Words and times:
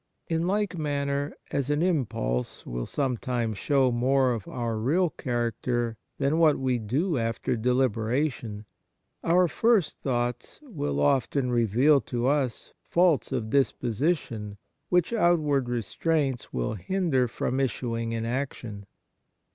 In 0.27 0.47
like 0.47 0.75
manner, 0.79 1.25
Kind 1.25 1.29
Thoughts 1.29 1.49
49 1.51 1.59
as 1.59 1.69
an 1.69 1.81
impulse 1.83 2.65
will 2.65 2.85
sometimes 2.87 3.57
show 3.59 3.91
more 3.91 4.33
of 4.33 4.47
our 4.47 4.79
real 4.79 5.11
character 5.11 5.95
than 6.17 6.39
what 6.39 6.55
w^e 6.55 6.87
do 6.87 7.19
after 7.19 7.55
deliberation, 7.55 8.65
our 9.23 9.47
first 9.47 9.99
thoughts 10.01 10.59
will 10.63 10.99
often 10.99 11.51
reveal 11.51 12.01
to 12.01 12.25
us 12.25 12.73
faults 12.81 13.31
of 13.31 13.51
disposition 13.51 14.57
which 14.89 15.13
outward 15.13 15.69
restraints 15.69 16.51
will 16.51 16.73
hinder 16.73 17.27
from 17.27 17.59
issuing 17.59 18.11
in 18.11 18.25
action. 18.25 18.87